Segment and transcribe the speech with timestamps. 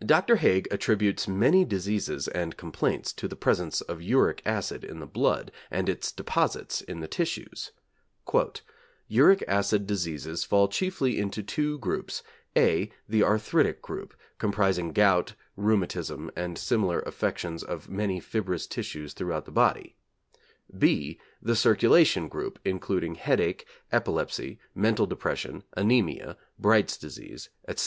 [0.00, 0.36] Dr.
[0.36, 5.52] Haig attributes many diseases and complaints to the presence of uric acid in the blood
[5.70, 7.70] and its deposits in the tissues:
[9.10, 12.22] 'Uric acid diseases fall chiefly in two groups:
[12.56, 19.44] (a) The arthritic group, comprising gout, rheumatism, and similar affections of many fibrous tissues throughout
[19.44, 19.94] the body;
[20.78, 27.78] (b) the circulation group including headache, epilepsy, mental depression, anæmia, Bright's disease, etc.'